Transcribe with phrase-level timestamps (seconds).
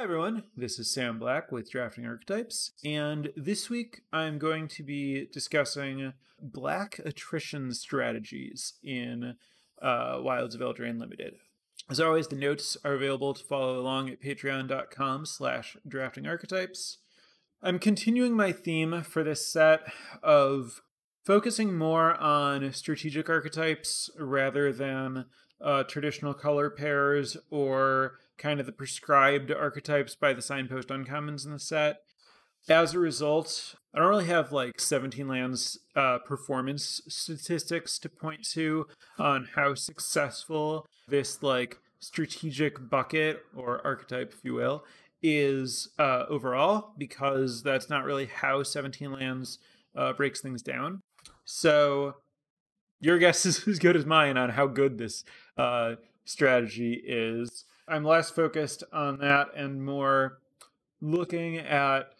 [0.00, 0.44] Hi, everyone.
[0.56, 6.14] This is Sam Black with Drafting Archetypes, and this week I'm going to be discussing
[6.40, 9.36] black attrition strategies in
[9.82, 11.34] uh, Wilds of Eldraine Limited.
[11.90, 16.96] As always, the notes are available to follow along at patreon.com slash drafting archetypes.
[17.62, 19.82] I'm continuing my theme for this set
[20.22, 20.80] of
[21.26, 25.26] focusing more on strategic archetypes rather than
[25.60, 31.52] uh, traditional color pairs or kind of the prescribed archetypes by the signpost uncommons in
[31.52, 31.98] the set.
[32.68, 38.44] As a result, I don't really have like 17 lands uh, performance statistics to point
[38.52, 38.86] to
[39.18, 44.84] on how successful this like strategic bucket or archetype, if you will,
[45.22, 49.58] is uh, overall, because that's not really how 17 lands
[49.94, 51.00] uh, breaks things down.
[51.44, 52.14] So
[53.00, 55.24] your guess is as good as mine on how good this
[55.56, 57.64] uh, strategy is.
[57.90, 60.38] I'm less focused on that and more
[61.00, 62.12] looking at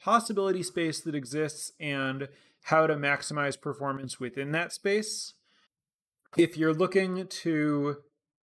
[0.00, 2.28] possibility space that exists and
[2.64, 5.34] how to maximize performance within that space.
[6.36, 7.96] If you're looking to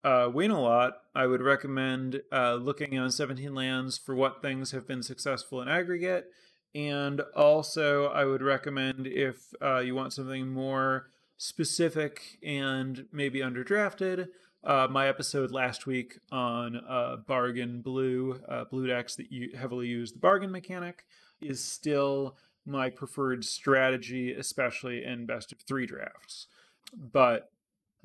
[0.02, 4.70] uh, win a lot, I would recommend uh, looking on 17 lands for what things
[4.70, 6.26] have been successful in aggregate.
[6.74, 14.28] And also, I would recommend if uh, you want something more specific and maybe underdrafted,
[14.64, 19.88] uh, my episode last week on uh, bargain blue, uh, blue decks that you heavily
[19.88, 21.04] use the bargain mechanic,
[21.40, 26.46] is still my preferred strategy, especially in best of three drafts.
[26.94, 27.50] But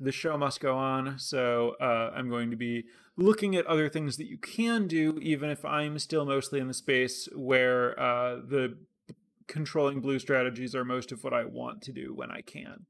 [0.00, 2.84] the show must go on, so uh, I'm going to be
[3.16, 6.74] looking at other things that you can do, even if I'm still mostly in the
[6.74, 8.78] space where uh, the
[9.46, 12.86] controlling blue strategies are most of what I want to do when I can.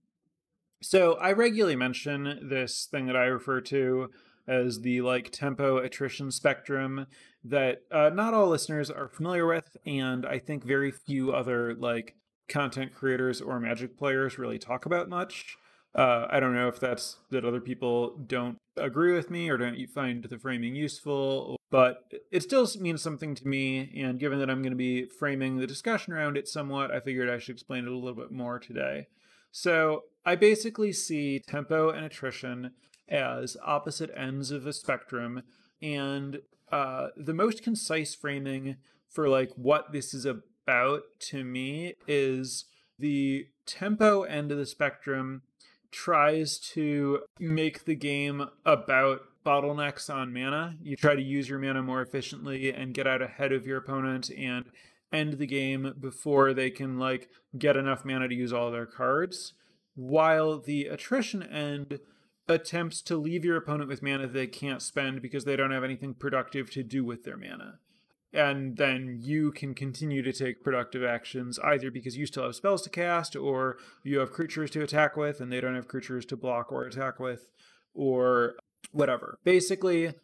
[0.81, 4.11] So I regularly mention this thing that I refer to
[4.47, 7.07] as the like tempo attrition spectrum
[7.45, 12.17] that uh, not all listeners are familiar with, and I think very few other like
[12.49, 15.57] content creators or Magic players really talk about much.
[15.95, 19.87] Uh, I don't know if that's that other people don't agree with me or don't
[19.89, 23.93] find the framing useful, but it still means something to me.
[24.01, 27.29] And given that I'm going to be framing the discussion around it somewhat, I figured
[27.29, 29.09] I should explain it a little bit more today.
[29.51, 32.73] So I basically see tempo and attrition
[33.09, 35.43] as opposite ends of a spectrum,
[35.81, 36.41] and
[36.71, 38.77] uh, the most concise framing
[39.09, 42.67] for like what this is about to me is
[42.99, 45.45] the tempo end of the spectrum
[45.91, 50.77] tries to make the game about bottlenecks on mana.
[50.83, 54.29] You try to use your mana more efficiently and get out ahead of your opponent
[54.29, 54.67] and
[55.11, 59.55] end the game before they can like get enough mana to use all their cards
[59.99, 61.99] while the attrition end
[62.47, 66.15] attempts to leave your opponent with mana they can't spend because they don't have anything
[66.15, 67.81] productive to do with their mana.
[68.33, 72.83] And then you can continue to take productive actions either because you still have spells
[72.83, 76.37] to cast, or you have creatures to attack with and they don't have creatures to
[76.37, 77.49] block or attack with,
[77.93, 78.55] or
[78.93, 79.39] whatever.
[79.45, 80.15] Basically,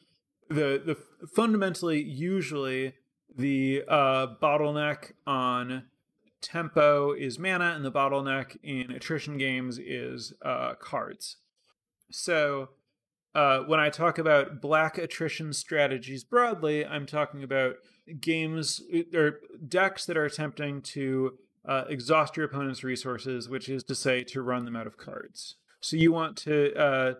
[0.48, 0.96] the the
[1.34, 2.94] fundamentally usually
[3.36, 5.84] the uh, bottleneck on
[6.44, 11.38] tempo is mana, and the bottleneck in attrition games is uh, cards.
[12.10, 12.68] So
[13.34, 17.76] uh, when I talk about black attrition strategies broadly, I'm talking about
[18.20, 18.82] games
[19.14, 24.22] or decks that are attempting to uh, exhaust your opponent's resources, which is to say,
[24.24, 25.56] to run them out of cards.
[25.80, 27.14] So you want to uh,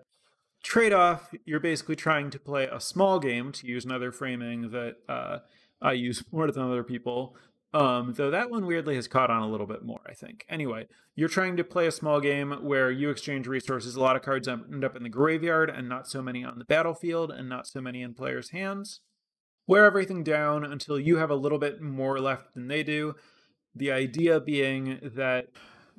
[0.62, 1.34] trade off.
[1.44, 5.38] You're basically trying to play a small game, to use another framing that uh,
[5.80, 7.36] I use more than other people.
[7.74, 10.46] Um, though that one weirdly has caught on a little bit more, I think.
[10.48, 10.86] Anyway,
[11.16, 13.96] you're trying to play a small game where you exchange resources.
[13.96, 16.64] A lot of cards end up in the graveyard and not so many on the
[16.64, 19.00] battlefield and not so many in players' hands.
[19.66, 23.16] Wear everything down until you have a little bit more left than they do.
[23.74, 25.48] The idea being that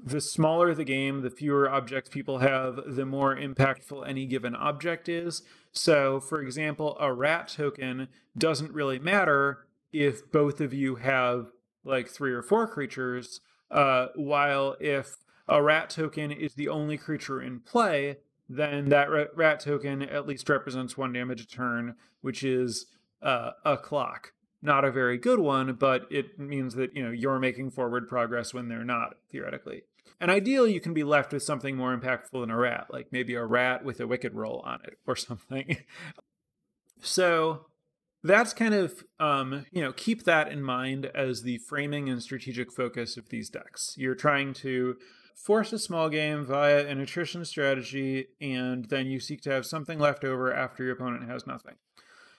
[0.01, 5.09] the smaller the game, the fewer objects people have, the more impactful any given object
[5.09, 5.41] is.
[5.73, 11.51] So, for example, a rat token doesn't really matter if both of you have
[11.85, 13.41] like three or four creatures,
[13.71, 15.17] uh, while if
[15.47, 18.17] a rat token is the only creature in play,
[18.49, 22.87] then that rat token at least represents one damage a turn, which is
[23.21, 24.33] uh, a clock.
[24.61, 28.53] Not a very good one, but it means that you know you're making forward progress
[28.53, 29.83] when they're not theoretically.
[30.19, 33.35] And ideally, you can be left with something more impactful than a rat, like maybe
[33.35, 35.77] a rat with a wicked role on it or something.
[37.01, 37.65] so
[38.25, 42.71] that's kind of um, you know keep that in mind as the framing and strategic
[42.71, 44.95] focus of these decks you're trying to
[45.35, 49.99] force a small game via an attrition strategy and then you seek to have something
[49.99, 51.75] left over after your opponent has nothing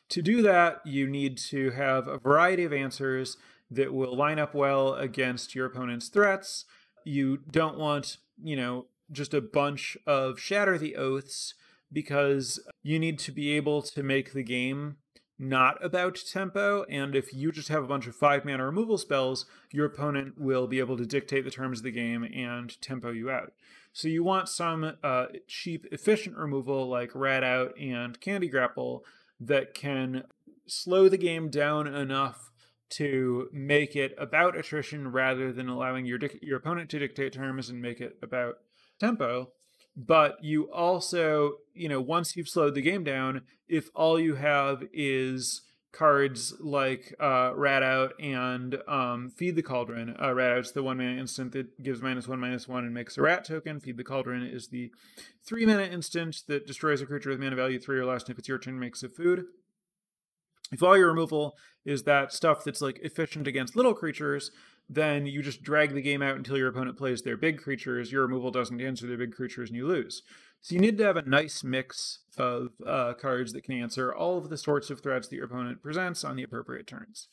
[0.09, 3.37] To do that, you need to have a variety of answers
[3.71, 6.65] that will line up well against your opponent's threats.
[7.05, 11.55] You don't want, you know, just a bunch of shatter the oaths
[11.93, 14.97] because you need to be able to make the game
[15.39, 16.85] not about tempo.
[16.85, 20.67] And if you just have a bunch of five mana removal spells, your opponent will
[20.67, 23.53] be able to dictate the terms of the game and tempo you out.
[23.93, 29.05] So you want some uh, cheap, efficient removal like Rat Out and Candy Grapple
[29.41, 30.25] that can
[30.67, 32.51] slow the game down enough
[32.89, 37.83] to make it about attrition rather than allowing your your opponent to dictate terms and
[37.83, 38.59] make it about
[39.01, 39.51] tempo
[39.97, 44.85] but you also, you know, once you've slowed the game down, if all you have
[44.93, 45.63] is
[45.97, 50.15] cards like uh, Rat Out and um, Feed the Cauldron.
[50.21, 53.17] Uh, Rat Out's the one mana instant that gives minus one, minus one, and makes
[53.17, 53.81] a rat token.
[53.81, 54.91] Feed the Cauldron is the
[55.43, 58.39] three mana instant that destroys a creature with mana value three or less, and if
[58.39, 59.47] it's your turn, makes a food.
[60.71, 64.51] If all your removal is that stuff that's like efficient against little creatures,
[64.89, 68.13] then you just drag the game out until your opponent plays their big creatures.
[68.13, 70.23] Your removal doesn't answer their big creatures, and you lose.
[70.61, 74.39] So you need to have a nice mix of uh, cards that can answer all
[74.39, 77.29] of the sorts of threats that your opponent presents on the appropriate turns.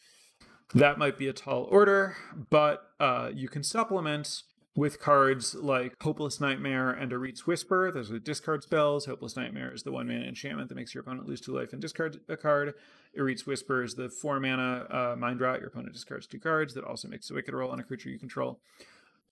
[0.74, 2.16] That might be a tall order,
[2.50, 4.44] but uh, you can supplement
[4.76, 7.92] with cards like Hopeless Nightmare and Eriette's Whisper.
[7.92, 9.06] Those are discard spells.
[9.06, 11.82] Hopeless Nightmare is the one mana enchantment that makes your opponent lose two life and
[11.82, 12.74] discard a card.
[13.18, 15.60] Eriette's Whisper is the four mana uh, Mind Rot.
[15.60, 16.74] Your opponent discards two cards.
[16.74, 18.60] That also makes a Wicked role on a creature you control.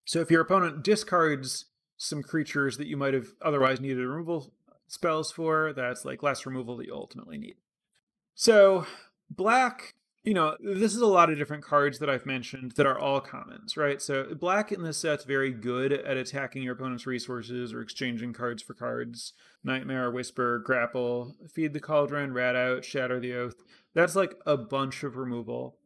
[0.05, 1.65] So if your opponent discards
[1.97, 4.51] some creatures that you might have otherwise needed removal
[4.87, 7.55] spells for, that's like less removal that you ultimately need.
[8.35, 8.85] So
[9.29, 9.93] black
[10.23, 13.21] you know, this is a lot of different cards that I've mentioned that are all
[13.21, 13.99] commons, right?
[13.99, 18.61] So black in this set's very good at attacking your opponent's resources or exchanging cards
[18.61, 19.33] for cards.
[19.63, 23.55] Nightmare, Whisper, Grapple, Feed the Cauldron, Rat Out, Shatter the Oath.
[23.95, 25.77] That's like a bunch of removal.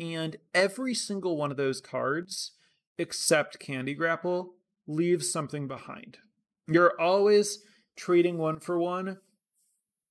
[0.00, 2.52] And every single one of those cards,
[2.98, 4.54] except Candy Grapple,
[4.88, 6.18] leaves something behind.
[6.66, 7.60] You're always
[7.96, 9.18] trading one for one,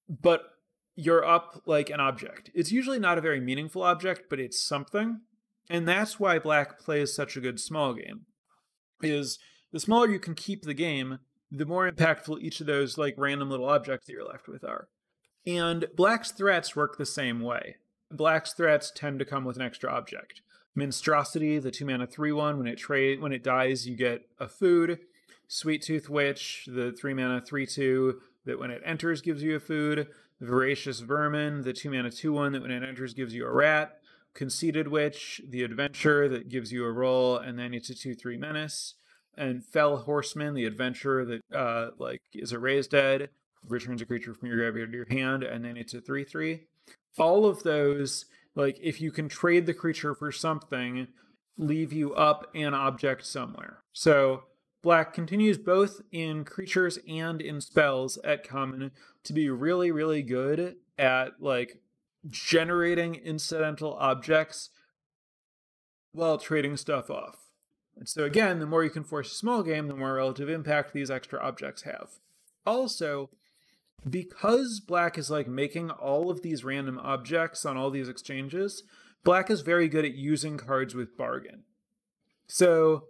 [0.08, 0.53] but
[0.96, 2.52] you're up like an object.
[2.54, 5.22] It's usually not a very meaningful object, but it's something.
[5.70, 8.26] And that's why black plays such a good small game.
[9.02, 9.40] Is
[9.72, 11.20] the smaller you can keep the game,
[11.52, 14.88] the more impactful each of those like random little objects that you're left with are.
[15.46, 17.78] And black's threats work the same way.
[18.12, 20.42] Black's threats tend to come with an extra object.
[20.78, 24.48] Mintstrosity, the two mana three one, when it trade when it dies, you get a
[24.48, 25.00] food.
[25.48, 29.60] Sweet Tooth Witch, the three mana three two, that when it enters gives you a
[29.60, 30.08] food.
[30.44, 34.00] Voracious Vermin, the two mana 2 1 that when it enters gives you a rat.
[34.34, 38.38] Conceited Witch, the adventure that gives you a role, and then it's a 2 3
[38.38, 38.96] menace.
[39.36, 43.30] And Fell Horseman, the adventure that uh, like is a raised dead,
[43.68, 46.68] returns a creature from your graveyard to your hand, and then it's a 3 3.
[47.18, 48.26] All of those,
[48.56, 51.08] like if you can trade the creature for something,
[51.58, 53.80] leave you up an object somewhere.
[53.94, 54.44] So
[54.84, 58.92] Black continues both in creatures and in spells at common
[59.24, 61.80] to be really, really good at like
[62.30, 64.70] generating incidental objects
[66.12, 67.38] while trading stuff off.
[67.98, 70.94] And so again, the more you can force a small game, the more relative impact
[70.94, 72.10] these extra objects have.
[72.66, 73.30] Also,
[74.08, 78.84] because black is like making all of these random objects on all these exchanges,
[79.24, 81.64] black is very good at using cards with bargain.
[82.48, 83.06] So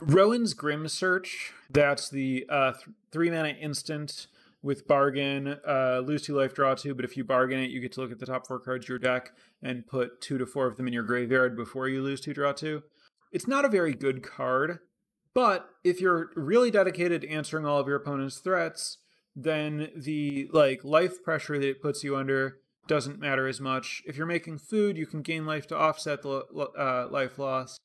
[0.00, 4.26] Rowan's Grim Search, that's the uh, th- three mana instant
[4.62, 6.94] with bargain, uh, lose two life, draw two.
[6.94, 8.88] But if you bargain it, you get to look at the top four cards of
[8.88, 12.20] your deck and put two to four of them in your graveyard before you lose
[12.20, 12.82] two, draw two.
[13.32, 14.80] It's not a very good card,
[15.34, 18.98] but if you're really dedicated to answering all of your opponent's threats,
[19.36, 24.02] then the like life pressure that it puts you under doesn't matter as much.
[24.04, 26.40] If you're making food, you can gain life to offset the
[26.76, 27.78] uh, life loss.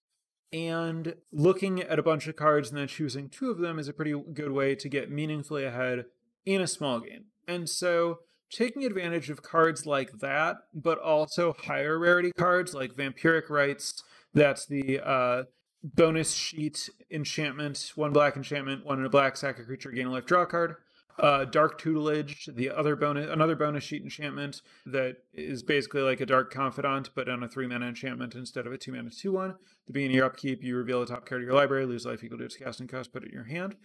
[0.53, 3.93] And looking at a bunch of cards and then choosing two of them is a
[3.93, 6.05] pretty good way to get meaningfully ahead
[6.45, 7.25] in a small game.
[7.47, 8.19] And so
[8.51, 14.01] taking advantage of cards like that, but also higher rarity cards like Vampiric Rites,
[14.33, 15.43] that's the uh,
[15.83, 20.11] bonus sheet enchantment, one black enchantment, one in a black sack a creature, gain a
[20.11, 20.75] life, draw card
[21.19, 26.25] uh, Dark Tutelage, the other bonus, another bonus sheet enchantment that is basically like a
[26.25, 29.55] Dark Confidant, but on a three mana enchantment instead of a two mana two one.
[29.87, 32.23] The beginning of your upkeep, you reveal the top card of your library, lose life
[32.23, 33.75] equal to its casting cost, put it in your hand.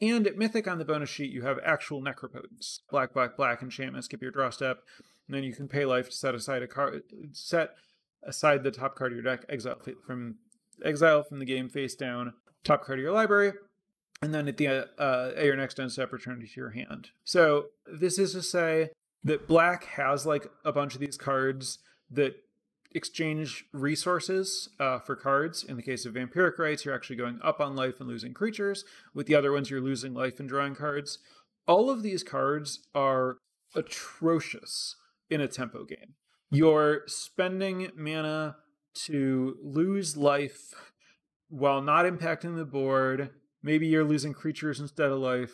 [0.00, 4.04] And at Mythic on the bonus sheet, you have actual Necropotence, black, black, black enchantment.
[4.04, 4.78] Skip your draw step,
[5.26, 7.02] and then you can pay life to set aside a card,
[7.32, 7.70] set
[8.22, 10.36] aside the top card of your deck, exile from
[10.84, 13.52] exile from the game face down, top card of your library,
[14.22, 17.10] and then at the uh, your next end step, return it to your hand.
[17.24, 18.90] So this is to say,
[19.24, 21.78] that black has like a bunch of these cards
[22.10, 22.36] that
[22.94, 25.62] exchange resources uh, for cards.
[25.62, 28.84] In the case of Vampiric Rites, you're actually going up on life and losing creatures.
[29.14, 31.18] With the other ones, you're losing life and drawing cards.
[31.66, 33.36] All of these cards are
[33.74, 34.96] atrocious
[35.28, 36.14] in a tempo game.
[36.50, 38.56] You're spending mana
[39.04, 40.72] to lose life
[41.50, 43.30] while not impacting the board.
[43.62, 45.52] Maybe you're losing creatures instead of life.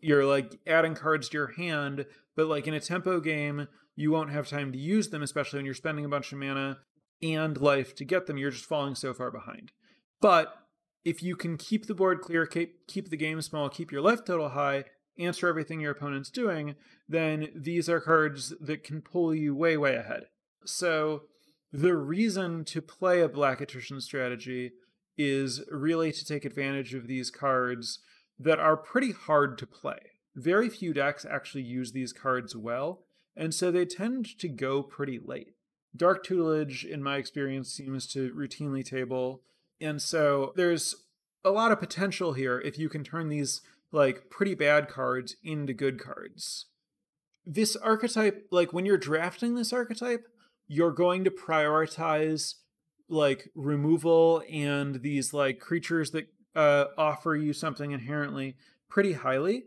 [0.00, 2.06] You're like adding cards to your hand,
[2.36, 5.64] but like in a tempo game, you won't have time to use them, especially when
[5.64, 6.78] you're spending a bunch of mana
[7.22, 8.36] and life to get them.
[8.36, 9.72] You're just falling so far behind.
[10.20, 10.54] But
[11.04, 14.24] if you can keep the board clear, keep, keep the game small, keep your life
[14.24, 14.84] total high,
[15.18, 16.74] answer everything your opponent's doing,
[17.08, 20.24] then these are cards that can pull you way, way ahead.
[20.64, 21.24] So
[21.72, 24.72] the reason to play a Black Attrition strategy
[25.16, 28.00] is really to take advantage of these cards
[28.38, 29.98] that are pretty hard to play.
[30.34, 33.04] Very few decks actually use these cards well,
[33.36, 35.54] and so they tend to go pretty late.
[35.96, 39.42] Dark Tutelage, in my experience, seems to routinely table,
[39.80, 40.94] and so there's
[41.44, 43.60] a lot of potential here if you can turn these
[43.92, 46.66] like pretty bad cards into good cards.
[47.46, 50.26] This archetype, like when you're drafting this archetype,
[50.66, 52.54] you're going to prioritize
[53.08, 58.56] like removal and these like creatures that uh, offer you something inherently
[58.88, 59.64] pretty highly.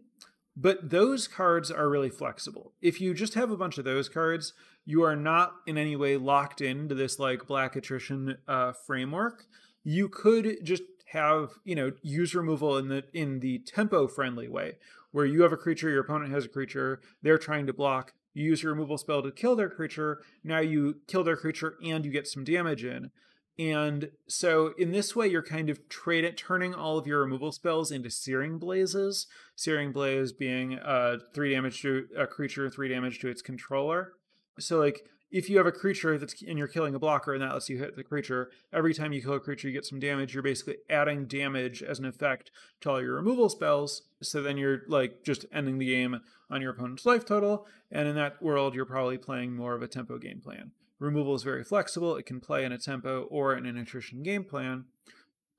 [0.56, 2.74] But those cards are really flexible.
[2.82, 4.54] If you just have a bunch of those cards,
[4.86, 9.46] you are not in any way locked into this like black attrition uh, framework.
[9.84, 14.74] You could just have you know use removal in the in the tempo friendly way
[15.12, 18.44] where you have a creature your opponent has a creature they're trying to block you
[18.44, 22.12] use your removal spell to kill their creature now you kill their creature and you
[22.12, 23.10] get some damage in
[23.60, 27.52] and so in this way you're kind of trade it turning all of your removal
[27.52, 33.20] spells into searing blazes searing blaze being uh three damage to a creature three damage
[33.20, 34.14] to its controller
[34.60, 37.54] so like if you have a creature that's and you're killing a blocker and that
[37.54, 40.34] lets you hit the creature, every time you kill a creature, you get some damage.
[40.34, 44.04] You're basically adding damage as an effect to all your removal spells.
[44.22, 47.66] So then you're like just ending the game on your opponent's life total.
[47.92, 50.72] And in that world, you're probably playing more of a tempo game plan.
[51.00, 52.16] Removal is very flexible.
[52.16, 54.86] It can play in a tempo or in an attrition game plan.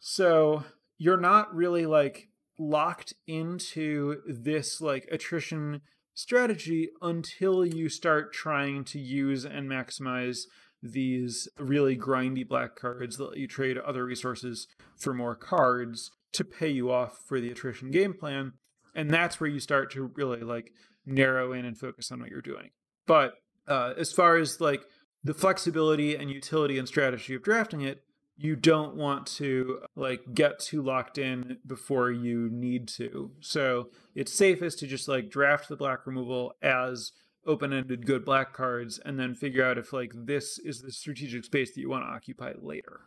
[0.01, 0.65] So
[0.99, 2.29] you're not really like
[2.59, 5.81] locked into this like attrition
[6.15, 10.41] strategy until you start trying to use and maximize
[10.83, 14.67] these really grindy black cards that let you trade other resources
[14.97, 18.53] for more cards to pay you off for the attrition game plan.
[18.95, 20.73] And that's where you start to really like
[21.07, 22.71] narrow in and focus on what you're doing.
[23.07, 23.35] But
[23.67, 24.83] uh, as far as like
[25.29, 28.03] the flexibility and utility and strategy of drafting it,
[28.39, 33.31] you don't want to like get too locked in before you need to.
[33.41, 37.13] So it's safest to just like draft the black removal as
[37.47, 41.75] open-ended good black cards and then figure out if like this is the strategic space
[41.75, 43.01] that you want to occupy later.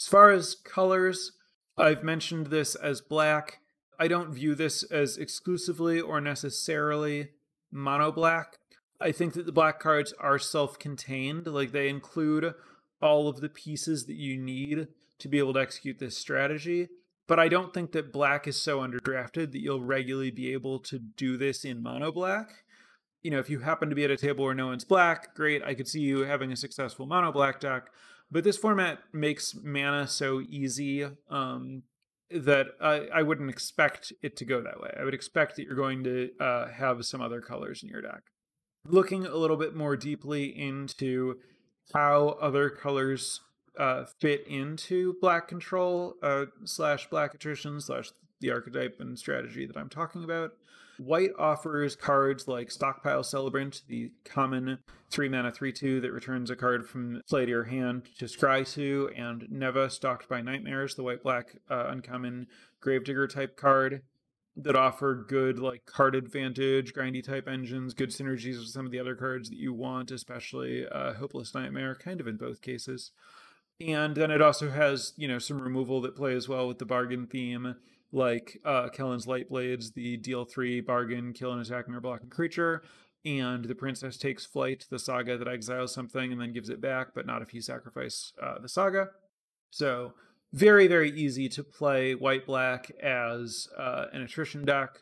[0.00, 1.30] As far as colors,
[1.76, 3.60] I've mentioned this as black.
[3.96, 7.28] I don't view this as exclusively or necessarily
[7.70, 8.58] mono black.
[9.00, 12.54] I think that the black cards are self-contained, like they include
[13.00, 14.88] all of the pieces that you need
[15.18, 16.88] to be able to execute this strategy.
[17.26, 20.98] But I don't think that black is so underdrafted that you'll regularly be able to
[20.98, 22.64] do this in mono black.
[23.22, 25.62] You know, if you happen to be at a table where no one's black, great.
[25.62, 27.88] I could see you having a successful mono black deck.
[28.30, 31.82] But this format makes mana so easy um,
[32.30, 34.94] that I, I wouldn't expect it to go that way.
[34.98, 38.22] I would expect that you're going to uh, have some other colors in your deck.
[38.88, 41.38] Looking a little bit more deeply into
[41.92, 43.40] how other colors
[43.78, 49.76] uh, fit into black control uh, slash black attrition slash the archetype and strategy that
[49.76, 50.52] I'm talking about.
[50.98, 54.78] White offers cards like Stockpiling Celebrant, the common
[55.10, 58.68] 3 mana 3 2 that returns a card from play to your hand to scry
[58.74, 62.48] to, and Neva, Stalked by Nightmares, the white black uh, uncommon
[62.80, 64.02] Gravedigger type card
[64.58, 68.98] that offer good like card advantage, grindy type engines, good synergies with some of the
[68.98, 73.12] other cards that you want, especially uh, Hopeless Nightmare, kind of in both cases.
[73.80, 77.28] And then it also has, you know, some removal that plays well with the bargain
[77.28, 77.76] theme,
[78.10, 82.82] like uh, Kellan's Light Blades, the deal three bargain, kill an attacking or blocking creature,
[83.24, 87.08] and the princess takes flight, the saga that exiles something and then gives it back,
[87.14, 89.10] but not if you sacrifice uh, the saga.
[89.70, 90.14] So
[90.52, 94.98] very very easy to play white black as uh, an attrition deck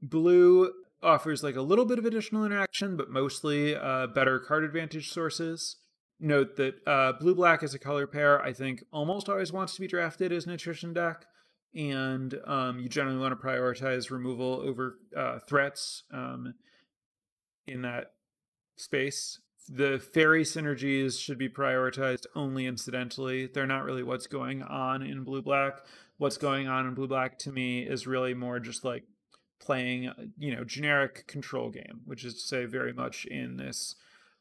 [0.00, 0.72] blue
[1.02, 5.76] offers like a little bit of additional interaction but mostly uh, better card advantage sources
[6.18, 9.80] note that uh, blue black as a color pair i think almost always wants to
[9.80, 11.24] be drafted as an attrition deck
[11.74, 16.54] and um, you generally want to prioritize removal over uh, threats um,
[17.66, 18.12] in that
[18.76, 19.40] space.
[19.68, 23.46] The fairy synergies should be prioritized only incidentally.
[23.46, 25.80] They're not really what's going on in blue black.
[26.18, 29.04] What's going on in blue black to me is really more just like
[29.60, 33.94] playing, you know, generic control game, which is to say, very much in this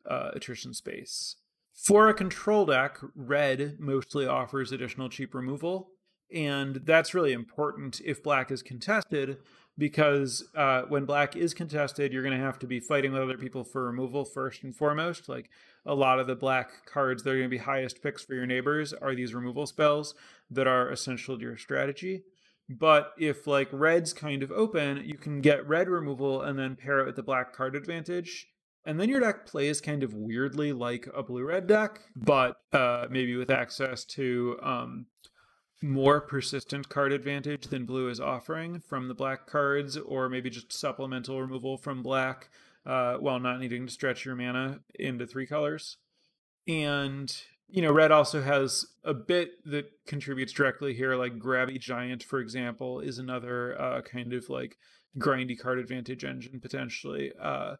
[0.09, 1.35] uh, attrition space.
[1.73, 5.91] For a control deck, red mostly offers additional cheap removal,
[6.33, 9.37] and that's really important if black is contested
[9.77, 13.37] because uh, when black is contested, you're going to have to be fighting with other
[13.37, 15.29] people for removal first and foremost.
[15.29, 15.49] Like
[15.85, 18.45] a lot of the black cards that are going to be highest picks for your
[18.45, 20.13] neighbors are these removal spells
[20.49, 22.23] that are essential to your strategy.
[22.69, 26.99] But if like red's kind of open, you can get red removal and then pair
[26.99, 28.47] it with the black card advantage.
[28.85, 33.05] And then your deck plays kind of weirdly like a blue red deck, but uh,
[33.09, 35.05] maybe with access to um,
[35.81, 40.71] more persistent card advantage than blue is offering from the black cards, or maybe just
[40.71, 42.49] supplemental removal from black
[42.85, 45.97] uh, while not needing to stretch your mana into three colors.
[46.67, 47.35] And,
[47.67, 52.39] you know, red also has a bit that contributes directly here, like Grabby Giant, for
[52.39, 54.77] example, is another uh, kind of like
[55.17, 57.31] grindy card advantage engine potentially.
[57.41, 57.75] Uh,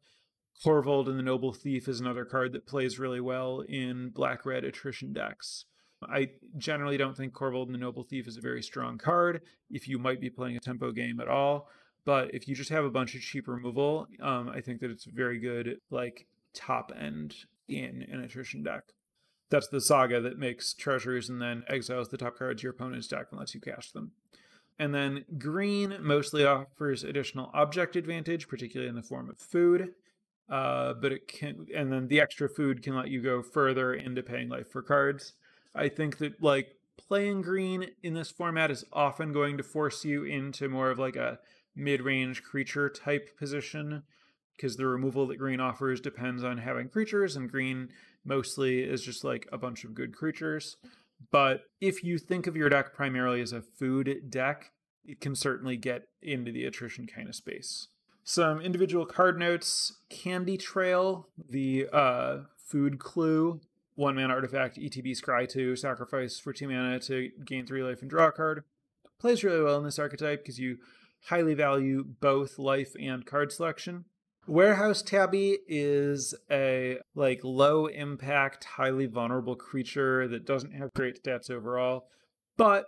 [0.63, 4.63] Korvold and the Noble Thief is another card that plays really well in black red
[4.63, 5.65] attrition decks.
[6.09, 9.87] I generally don't think Korvold and the Noble Thief is a very strong card if
[9.87, 11.69] you might be playing a tempo game at all.
[12.05, 15.05] But if you just have a bunch of cheap removal, um, I think that it's
[15.05, 17.35] very good, like top end
[17.67, 18.83] in an attrition deck.
[19.49, 23.27] That's the saga that makes treasures and then exiles the top cards your opponent's deck
[23.31, 24.11] and lets you cast them.
[24.79, 29.93] And then green mostly offers additional object advantage, particularly in the form of food.
[30.49, 34.23] Uh, but it can, and then the extra food can let you go further into
[34.23, 35.33] paying life for cards.
[35.75, 40.23] I think that like playing green in this format is often going to force you
[40.23, 41.39] into more of like a
[41.75, 44.03] mid-range creature type position
[44.55, 47.89] because the removal that green offers depends on having creatures and green
[48.23, 50.77] mostly is just like a bunch of good creatures.
[51.31, 54.71] But if you think of your deck primarily as a food deck,
[55.05, 57.87] it can certainly get into the attrition kind of space.
[58.23, 63.61] Some individual card notes Candy Trail, the uh, food clue
[63.95, 68.09] one mana artifact, ETB Scry 2, sacrifice for 2 mana to gain 3 life and
[68.09, 68.63] draw a card.
[69.19, 70.77] Plays really well in this archetype because you
[71.25, 74.05] highly value both life and card selection.
[74.47, 81.51] Warehouse Tabby is a like low impact, highly vulnerable creature that doesn't have great stats
[81.51, 82.07] overall,
[82.57, 82.85] but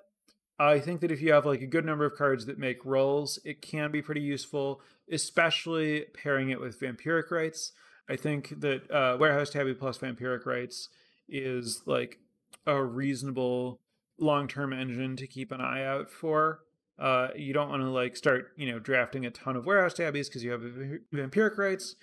[0.58, 3.40] I think that if you have like a good number of cards that make roles,
[3.46, 7.72] it can be pretty useful, especially pairing it with Vampiric Rites.
[8.10, 10.90] I think that uh, Warehouse Tabby plus Vampiric Rites
[11.30, 12.20] is like
[12.66, 13.80] a reasonable
[14.20, 16.60] long-term engine to keep an eye out for.
[17.00, 20.30] Uh, you don't want to like start, you know, drafting a ton of warehouse tabbies
[20.30, 20.62] because you have
[21.14, 21.96] vampiric rites,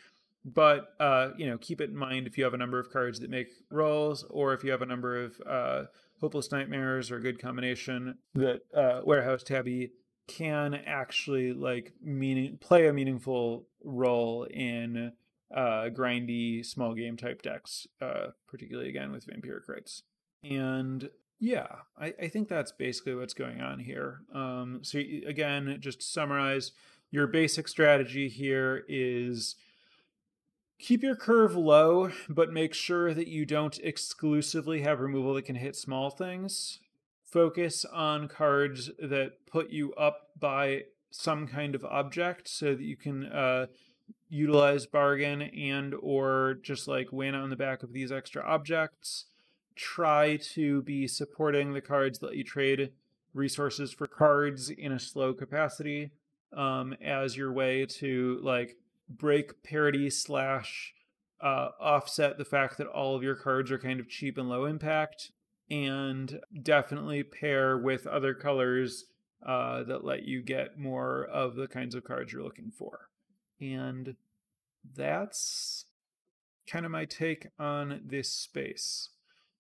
[0.44, 3.20] but uh, you know, keep it in mind if you have a number of cards
[3.20, 5.82] that make roles, or if you have a number of uh,
[6.20, 9.92] hopeless nightmares or a good combination that uh, warehouse tabby
[10.26, 15.12] can actually like meaning play a meaningful role in
[15.54, 20.02] uh, grindy small game type decks, uh, particularly again with Vampiric Rites.
[20.42, 21.66] And yeah,
[21.98, 24.20] I, I think that's basically what's going on here.
[24.34, 26.72] Um, so again, just to summarize,
[27.10, 29.56] your basic strategy here is
[30.78, 35.56] keep your curve low, but make sure that you don't exclusively have removal that can
[35.56, 36.78] hit small things.
[37.24, 42.96] Focus on cards that put you up by some kind of object so that you
[42.96, 43.66] can uh,
[44.28, 49.26] utilize bargain and or just like win on the back of these extra objects.
[49.74, 52.92] Try to be supporting the cards that you trade
[53.34, 56.10] resources for cards in a slow capacity
[56.56, 58.76] um, as your way to like
[59.08, 60.94] break parity slash
[61.40, 64.64] uh, offset the fact that all of your cards are kind of cheap and low
[64.66, 65.32] impact
[65.70, 69.06] and definitely pair with other colors
[69.46, 73.09] uh, that let you get more of the kinds of cards you're looking for
[73.60, 74.16] and
[74.96, 75.86] that's
[76.66, 79.10] kind of my take on this space.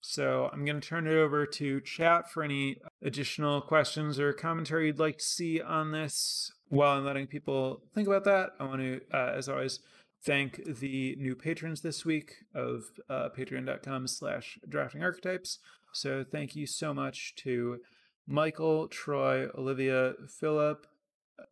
[0.00, 4.86] So I'm going to turn it over to chat for any additional questions or commentary
[4.86, 6.52] you'd like to see on this.
[6.68, 9.80] While I'm letting people think about that, I want to, uh, as always,
[10.24, 15.58] thank the new patrons this week of uh, patreon.com slash drafting archetypes.
[15.92, 17.78] So thank you so much to
[18.26, 20.86] Michael, Troy, Olivia, Philip,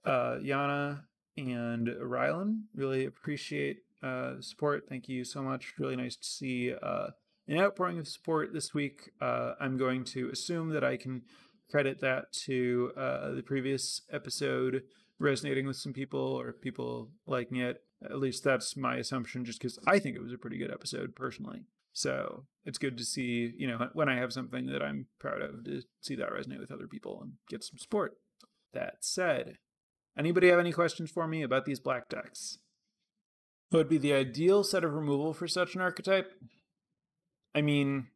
[0.05, 1.03] uh, Yana,
[1.39, 2.63] and Rylan.
[2.75, 4.85] Really appreciate uh, support.
[4.89, 5.75] Thank you so much.
[5.79, 7.09] Really nice to see uh,
[7.47, 9.11] an outpouring of support this week.
[9.21, 11.23] Uh, I'm going to assume that I can
[11.71, 14.83] credit that to uh, the previous episode
[15.19, 17.83] resonating with some people or people liking it.
[18.05, 21.17] At least that's my assumption, just because I think it was a pretty good episode
[21.17, 21.63] personally.
[21.93, 25.65] So it's good to see, you know, when I have something that I'm proud of,
[25.65, 28.17] to see that resonate with other people and get some support.
[28.73, 29.57] That said,
[30.19, 32.59] anybody have any questions for me about these black decks?
[33.71, 36.33] What would be the ideal set of removal for such an archetype?
[37.55, 38.09] I mean,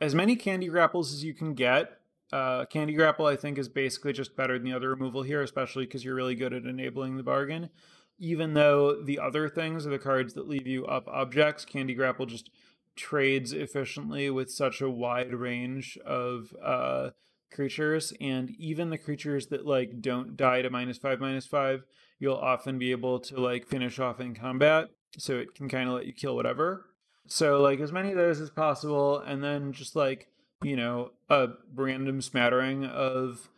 [0.00, 1.98] as many candy grapples as you can get.
[2.32, 5.86] Uh, candy grapple, I think, is basically just better than the other removal here, especially
[5.86, 7.70] because you're really good at enabling the bargain.
[8.18, 12.26] Even though the other things are the cards that leave you up objects, candy grapple
[12.26, 12.50] just
[12.96, 17.10] trades efficiently with such a wide range of uh,
[17.54, 21.84] creatures, and even the creatures that like don't die to minus five, minus five,
[22.18, 24.90] you'll often be able to like finish off in combat.
[25.16, 26.86] So it can kind of let you kill whatever.
[27.26, 30.28] So like as many of those as possible, and then just like
[30.62, 33.48] you know a random smattering of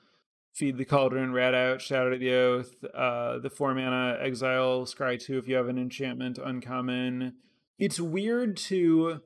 [0.53, 5.39] feed the cauldron, rat out, shatter the oath, uh, the four mana exile, scry two
[5.39, 7.35] if you have an enchantment, uncommon.
[7.79, 9.21] It's weird to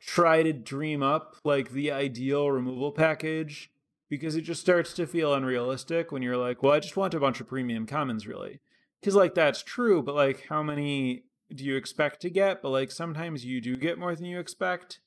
[0.00, 3.70] try to dream up like the ideal removal package
[4.08, 7.20] because it just starts to feel unrealistic when you're like, well, I just want a
[7.20, 8.60] bunch of premium commons, really.
[9.00, 12.62] Because, like, that's true, but, like, how many do you expect to get?
[12.62, 15.00] But, like, sometimes you do get more than you expect.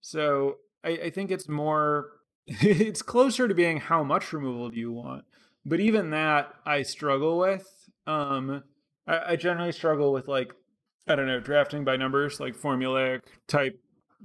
[0.00, 2.10] So I, I think it's more,
[2.46, 5.24] it's closer to being how much removal do you want.
[5.64, 7.68] But even that, I struggle with.
[8.06, 8.62] Um,
[9.06, 10.52] I, I generally struggle with, like,
[11.06, 13.80] I don't know, drafting by numbers, like formulaic type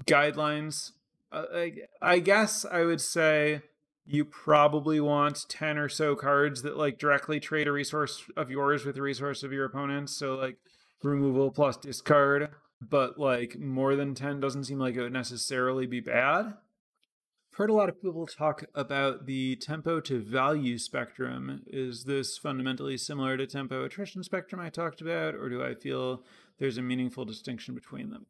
[0.05, 0.91] guidelines.
[1.31, 3.61] Uh, I, I guess I would say
[4.07, 8.85] you probably want 10 or so cards that like directly trade a resource of yours
[8.85, 10.57] with a resource of your opponent so like
[11.03, 12.49] removal plus discard
[12.81, 16.45] but like more than 10 doesn't seem like it would necessarily be bad.
[16.45, 21.63] I've heard a lot of people talk about the tempo to value spectrum.
[21.65, 26.23] Is this fundamentally similar to tempo attrition spectrum i talked about or do i feel
[26.59, 28.25] there's a meaningful distinction between them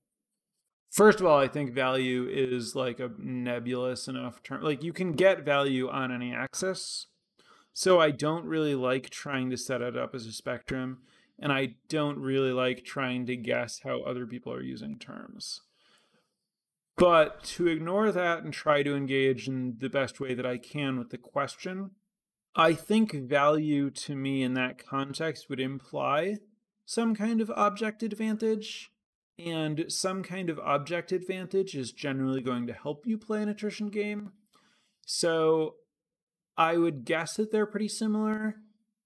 [0.89, 4.63] First of all, I think value is like a nebulous enough term.
[4.63, 7.07] Like you can get value on any axis.
[7.73, 10.99] So I don't really like trying to set it up as a spectrum.
[11.39, 15.61] And I don't really like trying to guess how other people are using terms.
[16.95, 20.97] But to ignore that and try to engage in the best way that I can
[20.97, 21.91] with the question,
[22.55, 26.37] I think value to me in that context would imply
[26.85, 28.89] some kind of object advantage
[29.39, 33.89] and some kind of object advantage is generally going to help you play an attrition
[33.89, 34.31] game.
[35.05, 35.75] So
[36.57, 38.55] I would guess that they're pretty similar.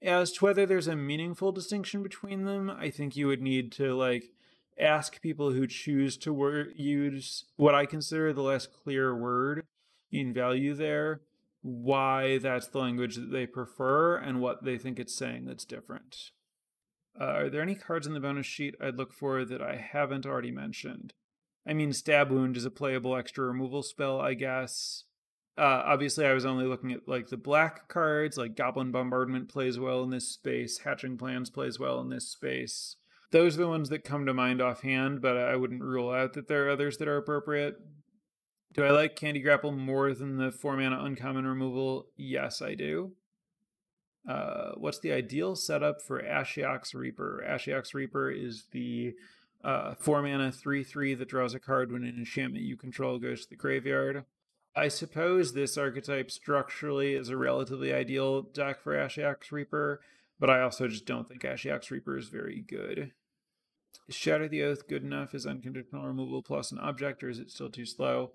[0.02, 3.94] As to whether there's a meaningful distinction between them, I think you would need to
[3.94, 4.32] like
[4.80, 9.64] ask people who choose to wor- use what I consider the less clear word
[10.12, 11.22] in value there,
[11.62, 16.32] why that's the language that they prefer and what they think it's saying that's different.
[17.20, 20.26] Uh, are there any cards in the bonus sheet I'd look for that I haven't
[20.26, 21.14] already mentioned?
[21.68, 25.04] I mean, Stab Wound is a playable extra removal spell, I guess.
[25.58, 29.78] Uh, obviously, I was only looking at like the black cards, like Goblin Bombardment plays
[29.78, 32.96] well in this space, Hatching Plans plays well in this space.
[33.32, 36.48] Those are the ones that come to mind offhand, but I wouldn't rule out that
[36.48, 37.76] there are others that are appropriate.
[38.74, 42.08] Do I like Candy Grapple more than the four mana uncommon removal?
[42.16, 43.14] Yes, I do.
[44.28, 47.44] Uh, what's the ideal setup for Ashiok's Reaper?
[47.48, 49.14] Ashiok's Reaper is the
[49.64, 53.44] uh, four mana three three that draws a card when an enchantment you control goes
[53.44, 54.26] to the graveyard.
[54.76, 60.00] I suppose this archetype structurally is a relatively ideal deck for Ashiok's Reaper,
[60.40, 63.12] but I also just don't think Ashiok's Reaper is very good.
[64.08, 67.52] Is Shatter the Oath good enough Is unconditional removal plus an object, or is it
[67.52, 68.32] still too slow?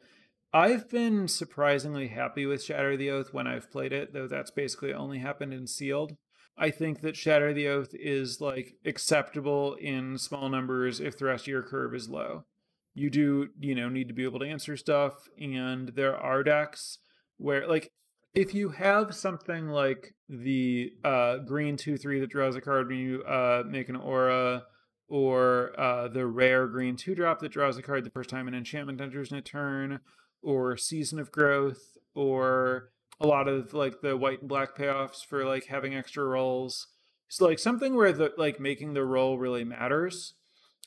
[0.56, 4.90] I've been surprisingly happy with Shatter the Oath when I've played it, though that's basically
[4.90, 6.16] only happened in sealed.
[6.56, 11.44] I think that Shatter the Oath is like acceptable in small numbers if the rest
[11.44, 12.46] of your curve is low.
[12.94, 17.00] You do, you know, need to be able to answer stuff, and there are decks
[17.36, 17.90] where like
[18.32, 22.96] if you have something like the uh, green 2 3 that draws a card when
[22.96, 24.62] you uh, make an aura,
[25.06, 28.54] or uh, the rare green 2 drop that draws a card the first time an
[28.54, 30.00] enchantment enters in a turn,
[30.46, 35.44] or season of growth or a lot of like the white and black payoffs for
[35.44, 36.86] like having extra roles.
[37.28, 40.34] So like something where the like making the role really matters,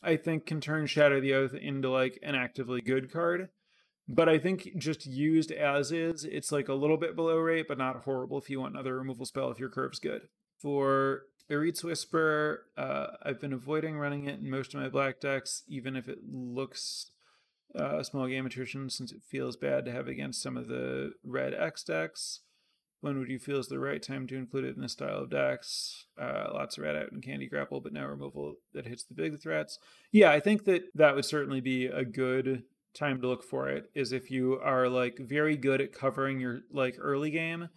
[0.01, 3.49] I think can turn Shatter the Oath into like an actively good card.
[4.07, 7.77] But I think just used as is, it's like a little bit below rate, but
[7.77, 10.21] not horrible if you want another removal spell if your curve's good.
[10.57, 15.63] For Eriette's Whisper, uh, I've been avoiding running it in most of my black decks,
[15.67, 17.11] even if it looks
[17.75, 21.53] uh, small game attrition since it feels bad to have against some of the red
[21.53, 22.41] X decks.
[23.01, 25.29] When would you feel is the right time to include it in the style of
[25.29, 26.07] decks?
[26.19, 29.41] Uh, lots of rat out and candy grapple, but no removal that hits the big
[29.41, 29.79] threats.
[30.11, 33.89] Yeah, I think that that would certainly be a good time to look for it.
[33.95, 37.69] Is if you are like very good at covering your like early game,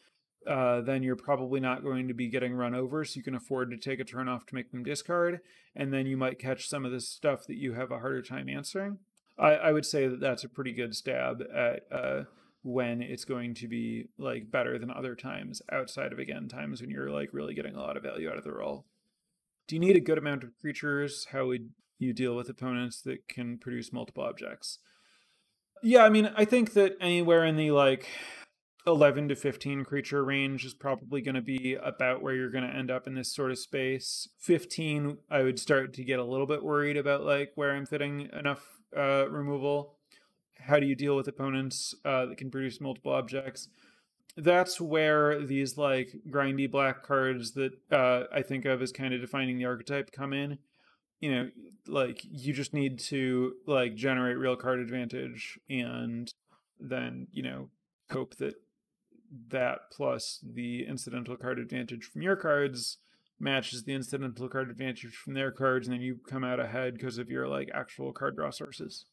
[0.45, 3.71] uh, then you're probably not going to be getting run over, so you can afford
[3.71, 5.41] to take a turn off to make them discard,
[5.77, 8.49] and then you might catch some of the stuff that you have a harder time
[8.49, 8.99] answering.
[9.43, 11.83] I, I would say that that's a pretty good stab at.
[11.91, 12.23] Uh,
[12.63, 16.91] when it's going to be like better than other times outside of again times when
[16.91, 18.87] you're like really getting a lot of value out of the role.
[19.67, 21.27] Do you need a good amount of creatures?
[21.33, 24.79] How would you deal with opponents that can produce multiple objects?
[25.83, 28.07] Yeah, I mean, I think that anywhere in the like
[28.87, 32.77] 11 to 15 creature range is probably going to be about where you're going to
[32.77, 34.29] end up in this sort of space.
[34.41, 38.29] 15, I would start to get a little bit worried about like where I'm fitting
[38.33, 38.63] enough
[38.97, 39.97] uh, removal
[40.67, 43.69] how do you deal with opponents uh, that can produce multiple objects?
[44.37, 49.21] That's where these like grindy black cards that uh, I think of as kind of
[49.21, 50.59] defining the archetype come in.
[51.21, 51.51] You know,
[51.87, 56.33] like you just need to like generate real card advantage and
[56.81, 57.69] then, you know,
[58.11, 58.55] hope that
[59.49, 62.99] that plus the incidental card advantage from your cards
[63.43, 67.19] matches the incidental card advantage from their cards and then you come out ahead because
[67.19, 69.07] of your like actual card draw sources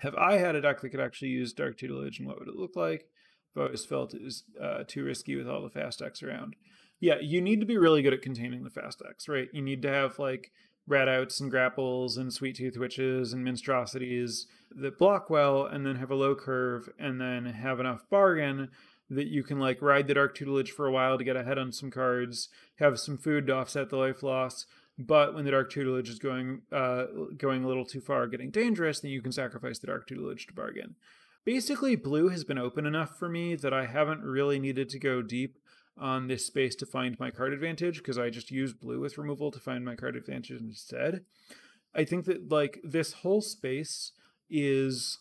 [0.00, 2.56] have I had a deck that could actually use Dark Tutelage and what would it
[2.56, 3.06] look like?
[3.54, 6.56] I've always felt it was uh, too risky with all the fast decks around.
[7.00, 9.48] Yeah, you need to be really good at containing the fast decks, right?
[9.52, 10.52] You need to have like
[10.86, 15.96] rat outs and grapples and sweet tooth witches and mintstrosities that block well and then
[15.96, 18.68] have a low curve and then have enough bargain
[19.10, 21.72] that you can like ride the dark tutelage for a while to get ahead on
[21.72, 24.66] some cards, have some food to offset the life loss,
[24.98, 27.04] but when the dark tutelage is going uh,
[27.36, 30.54] going a little too far, getting dangerous, then you can sacrifice the dark tutelage to
[30.54, 30.94] bargain.
[31.44, 35.22] Basically, blue has been open enough for me that I haven't really needed to go
[35.22, 35.58] deep
[35.96, 39.50] on this space to find my card advantage because I just use blue with removal
[39.50, 41.24] to find my card advantage instead.
[41.94, 44.12] I think that like this whole space
[44.48, 45.18] is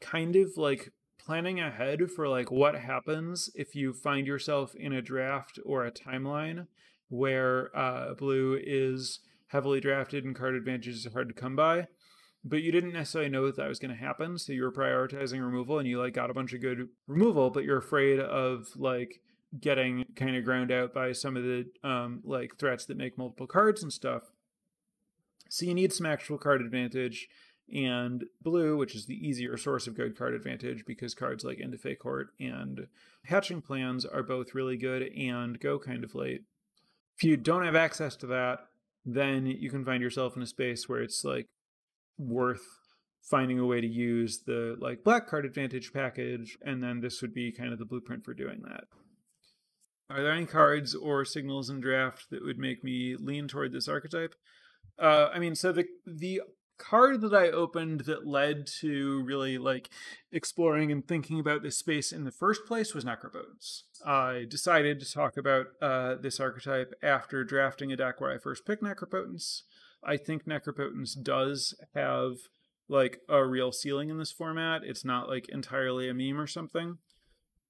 [0.00, 0.92] kind of like
[1.30, 5.92] planning ahead for like what happens if you find yourself in a draft or a
[5.92, 6.66] timeline
[7.08, 11.86] where uh, blue is heavily drafted and card advantages are hard to come by.
[12.42, 15.40] But you didn't necessarily know that that was going to happen, so you were prioritizing
[15.40, 19.20] removal, and you like got a bunch of good removal, but you're afraid of like
[19.56, 23.46] getting kind of ground out by some of the um, like threats that make multiple
[23.46, 24.32] cards and stuff.
[25.48, 27.28] So you need some actual card advantage,
[27.72, 31.76] and blue, which is the easier source of good card advantage because cards like Into
[31.76, 32.86] the Fae Court and
[33.26, 36.42] Hatching Plans are both really good and go kind of late.
[37.16, 38.60] If you don't have access to that,
[39.04, 41.46] then you can find yourself in a space where it's like
[42.18, 42.62] worth
[43.22, 47.34] finding a way to use the like black card advantage package, and then this would
[47.34, 48.84] be kind of the blueprint for doing that.
[50.10, 53.88] Are there any cards or signals in draft that would make me lean toward this
[53.88, 54.34] archetype?
[54.98, 56.42] Uh, I mean, so the the
[56.80, 59.90] card that I opened that led to really like
[60.32, 63.82] exploring and thinking about this space in the first place was Necropotence.
[64.04, 68.66] I decided to talk about uh, this archetype after drafting a deck where I first
[68.66, 69.62] picked Necropotence.
[70.02, 72.36] I think Necropotence does have
[72.88, 74.82] like a real ceiling in this format.
[74.82, 76.98] It's not like entirely a meme or something.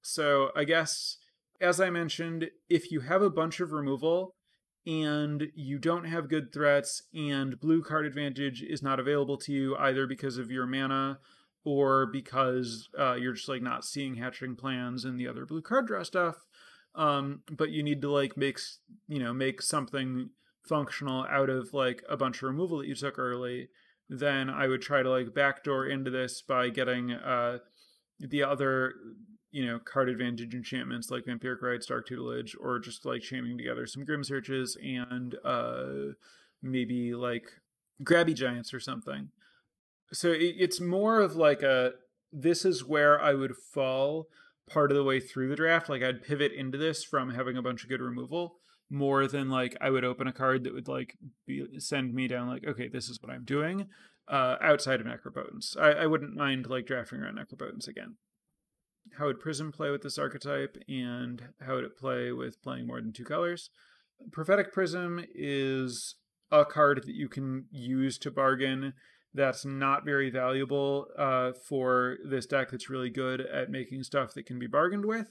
[0.01, 1.17] So I guess,
[1.59, 4.35] as I mentioned, if you have a bunch of removal,
[4.85, 9.75] and you don't have good threats, and blue card advantage is not available to you
[9.77, 11.19] either because of your mana
[11.63, 15.87] or because uh, you're just like not seeing hatching plans and the other blue card
[15.87, 16.45] draw stuff.
[16.95, 18.59] Um, but you need to like make
[19.07, 20.29] you know make something
[20.67, 23.69] functional out of like a bunch of removal that you took early.
[24.09, 27.59] Then I would try to like backdoor into this by getting uh,
[28.19, 28.93] the other
[29.51, 33.85] you know, card advantage enchantments like Vampiric Rites, Dark Tutelage, or just like chamming together
[33.85, 36.13] some Grim Searches and uh,
[36.61, 37.45] maybe like
[38.03, 39.29] Grabby Giants or something.
[40.13, 41.93] So it, it's more of like a
[42.31, 44.27] this is where I would fall
[44.69, 45.89] part of the way through the draft.
[45.89, 48.55] Like I'd pivot into this from having a bunch of good removal
[48.89, 52.47] more than like I would open a card that would like be, send me down
[52.47, 53.87] like okay this is what I'm doing
[54.27, 55.77] uh, outside of Necropotence.
[55.77, 58.15] I, I wouldn't mind like drafting around Necropotence again
[59.17, 63.01] how would Prism play with this archetype, and how would it play with playing more
[63.01, 63.69] than two colors?
[64.31, 66.15] Prophetic Prism is
[66.51, 68.93] a card that you can use to bargain
[69.33, 74.45] that's not very valuable uh, for this deck that's really good at making stuff that
[74.45, 75.27] can be bargained with.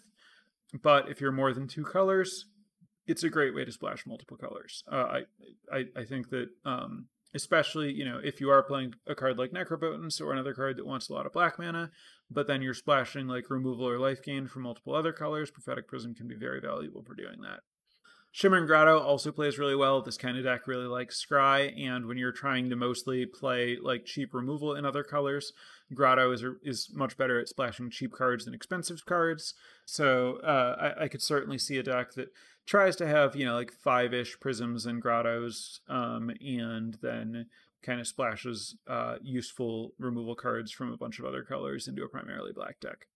[0.82, 2.46] But if you're more than two colors,
[3.06, 4.82] it's a great way to splash multiple colors.
[4.90, 5.20] Uh, I,
[5.72, 9.52] I, I think that um, especially you know if you are playing a card like
[9.52, 11.90] Necropotence or another card that wants a lot of black mana,
[12.30, 16.14] but then you're splashing like removal or life gain from multiple other colors, Prophetic Prism
[16.14, 17.60] can be very valuable for doing that.
[18.32, 20.02] Shimmering Grotto also plays really well.
[20.02, 24.04] This kind of deck really likes Scry, and when you're trying to mostly play like
[24.04, 25.52] cheap removal in other colors,
[25.92, 29.54] Grotto is is much better at splashing cheap cards than expensive cards.
[29.84, 32.28] So uh, I, I, could certainly see a deck that
[32.66, 37.46] tries to have you know like five ish prisms and grottos, um, and then
[37.82, 42.08] kind of splashes uh, useful removal cards from a bunch of other colors into a
[42.08, 43.06] primarily black deck.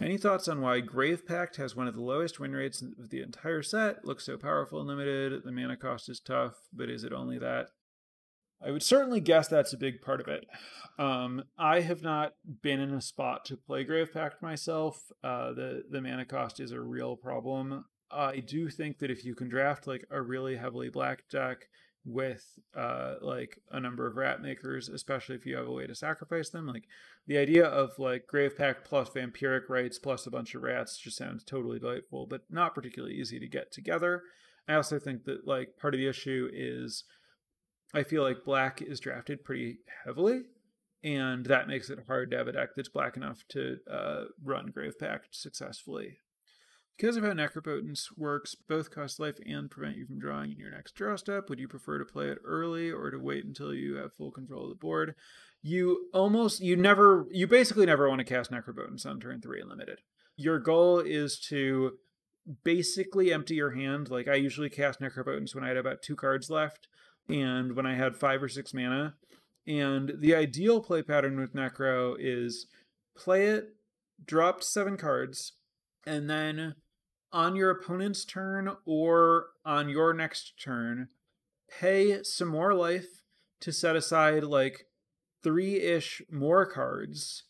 [0.00, 3.22] Any thoughts on why Grave Pact has one of the lowest win rates of the
[3.22, 4.04] entire set?
[4.04, 5.44] Looks so powerful and limited.
[5.44, 7.68] The mana cost is tough, but is it only that?
[8.64, 10.46] I would certainly guess that's a big part of it.
[10.98, 12.32] Um, I have not
[12.62, 15.12] been in a spot to play Grave Pact myself.
[15.22, 17.84] Uh, the the mana cost is a real problem.
[18.10, 21.68] I do think that if you can draft like a really heavily black deck
[22.06, 25.94] with uh like a number of rat makers especially if you have a way to
[25.94, 26.84] sacrifice them like
[27.26, 31.16] the idea of like grave pact plus vampiric rites plus a bunch of rats just
[31.16, 34.22] sounds totally delightful but not particularly easy to get together.
[34.68, 37.04] I also think that like part of the issue is
[37.94, 40.42] i feel like black is drafted pretty heavily
[41.02, 44.70] and that makes it hard to have a deck that's black enough to uh, run
[44.74, 46.18] grave pact successfully
[46.96, 50.70] because of how Necropotence works, both cost life and prevent you from drawing in your
[50.70, 51.48] next draw step.
[51.48, 54.64] Would you prefer to play it early or to wait until you have full control
[54.64, 55.14] of the board?
[55.62, 60.00] You almost, you never, you basically never want to cast Necropotence on turn three unlimited.
[60.36, 61.98] Your goal is to
[62.62, 64.10] basically empty your hand.
[64.10, 66.88] Like I usually cast Necropotence when I had about two cards left
[67.28, 69.14] and when I had five or six mana.
[69.66, 72.66] And the ideal play pattern with Necro is
[73.16, 73.74] play it,
[74.24, 75.52] drop seven cards,
[76.06, 76.74] and then
[77.34, 81.08] on your opponent's turn or on your next turn,
[81.68, 83.24] pay some more life
[83.60, 84.86] to set aside like
[85.42, 87.42] three ish more cards,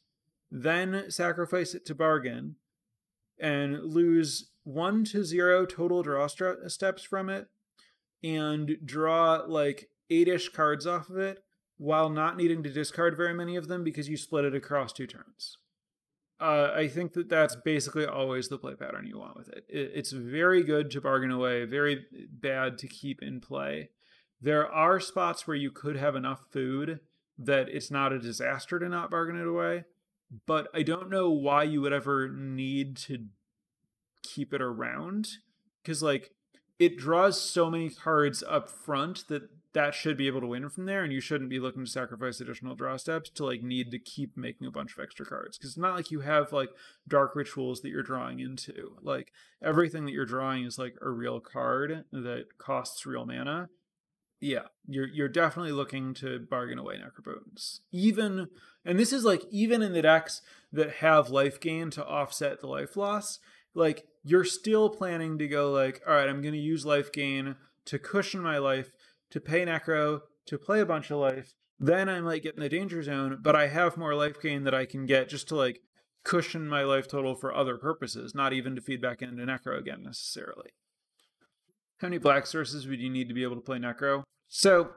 [0.51, 2.57] then sacrifice it to bargain
[3.38, 7.49] and lose one to zero total draw st- steps from it
[8.23, 11.44] and draw like eight ish cards off of it
[11.77, 15.07] while not needing to discard very many of them because you split it across two
[15.07, 15.59] turns
[16.40, 19.64] uh, I think that that's basically always the play pattern you want with it.
[19.68, 19.92] it.
[19.94, 23.90] It's very good to bargain away, very bad to keep in play.
[24.40, 27.01] There are spots where you could have enough food
[27.38, 29.85] that it's not a disaster to not bargain it away,
[30.47, 33.27] but I don't know why you would ever need to
[34.23, 35.29] keep it around
[35.83, 36.33] because like
[36.79, 40.87] it draws so many cards up front that that should be able to win from
[40.87, 43.99] there, and you shouldn't be looking to sacrifice additional draw steps to like need to
[43.99, 45.59] keep making a bunch of extra cards.
[45.59, 46.71] Because it's not like you have like
[47.07, 48.97] dark rituals that you're drawing into.
[49.03, 49.33] Like
[49.63, 53.69] everything that you're drawing is like a real card that costs real mana.
[54.41, 57.81] Yeah, you're you're definitely looking to bargain away Necropotence.
[57.91, 58.49] Even
[58.85, 60.41] and this is like even in the decks
[60.73, 63.41] that have life gain to offset the life loss,
[63.75, 67.57] like you're still planning to go like, all right, I'm gonna use life gain
[67.87, 68.95] to cushion my life
[69.35, 71.55] to pay Necro, to play a bunch of life.
[71.81, 74.75] Then I might get in the danger zone, but I have more life gain that
[74.75, 75.81] I can get just to like
[76.23, 80.05] cushion my life total for other purposes, not even to feed back into Necro again
[80.05, 80.70] necessarily.
[81.99, 84.23] How many black sources would you need to be able to play Necro?
[84.47, 84.90] So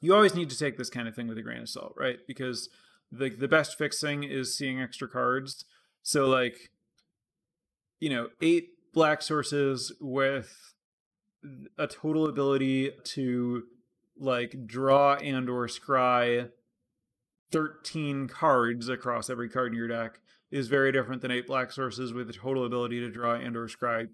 [0.00, 2.18] you always need to take this kind of thing with a grain of salt, right?
[2.26, 2.68] Because
[3.12, 5.64] the the best fixing is seeing extra cards.
[6.02, 6.70] So like
[8.00, 10.73] you know, eight black sources with
[11.78, 13.64] a total ability to
[14.18, 16.50] like draw and or scry
[17.52, 22.12] 13 cards across every card in your deck is very different than eight black sources
[22.12, 24.08] with a total ability to draw and or scry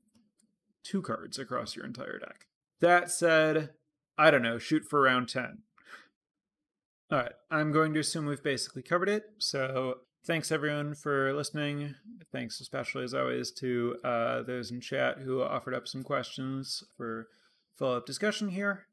[0.82, 2.46] two cards across your entire deck.
[2.80, 3.70] That said,
[4.16, 5.58] I don't know, shoot for round 10.
[7.12, 9.24] All right, I'm going to assume we've basically covered it.
[9.38, 11.94] So thanks everyone for listening.
[12.32, 17.28] Thanks especially as always to uh, those in chat who offered up some questions for
[17.76, 18.86] follow up discussion here.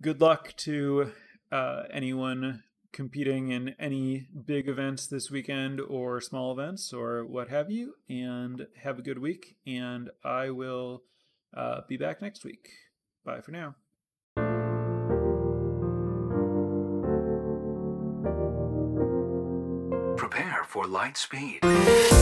[0.00, 1.12] Good luck to
[1.50, 7.70] uh, anyone competing in any big events this weekend or small events or what have
[7.70, 7.94] you.
[8.08, 9.56] And have a good week.
[9.66, 11.02] And I will
[11.56, 12.68] uh, be back next week.
[13.24, 13.76] Bye for now.
[20.82, 22.21] For light speed.